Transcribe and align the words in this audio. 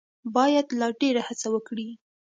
باید 0.35 0.67
لا 0.79 0.87
ډېره 1.01 1.21
هڅه 1.27 1.47
وکړي. 1.53 1.87